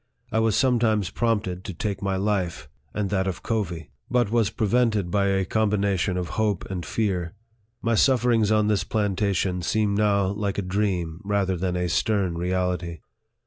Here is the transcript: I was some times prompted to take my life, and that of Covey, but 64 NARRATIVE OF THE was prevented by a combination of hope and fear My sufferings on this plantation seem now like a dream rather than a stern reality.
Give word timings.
I 0.31 0.39
was 0.39 0.55
some 0.55 0.79
times 0.79 1.11
prompted 1.11 1.63
to 1.63 1.75
take 1.75 2.01
my 2.01 2.15
life, 2.15 2.67
and 2.91 3.11
that 3.11 3.27
of 3.27 3.43
Covey, 3.43 3.91
but 4.09 4.29
64 4.29 4.29
NARRATIVE 4.29 4.29
OF 4.29 4.31
THE 4.31 4.35
was 4.35 4.49
prevented 4.49 5.11
by 5.11 5.25
a 5.27 5.45
combination 5.45 6.17
of 6.17 6.29
hope 6.29 6.65
and 6.71 6.83
fear 6.83 7.35
My 7.83 7.93
sufferings 7.93 8.51
on 8.51 8.65
this 8.67 8.83
plantation 8.83 9.61
seem 9.61 9.93
now 9.93 10.25
like 10.25 10.57
a 10.57 10.63
dream 10.63 11.21
rather 11.23 11.55
than 11.55 11.75
a 11.75 11.87
stern 11.87 12.35
reality. 12.35 13.01